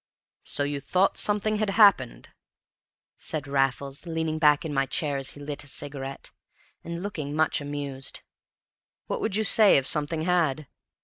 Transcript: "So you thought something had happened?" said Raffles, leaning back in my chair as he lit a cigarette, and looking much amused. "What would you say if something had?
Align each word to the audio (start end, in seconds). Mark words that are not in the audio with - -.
"So 0.43 0.63
you 0.63 0.79
thought 0.79 1.19
something 1.19 1.57
had 1.57 1.69
happened?" 1.69 2.29
said 3.19 3.45
Raffles, 3.47 4.07
leaning 4.07 4.39
back 4.39 4.65
in 4.65 4.73
my 4.73 4.87
chair 4.87 5.17
as 5.17 5.33
he 5.33 5.39
lit 5.39 5.63
a 5.63 5.67
cigarette, 5.67 6.31
and 6.83 7.03
looking 7.03 7.35
much 7.35 7.61
amused. 7.61 8.21
"What 9.05 9.21
would 9.21 9.35
you 9.35 9.43
say 9.43 9.77
if 9.77 9.85
something 9.85 10.23
had? 10.23 10.65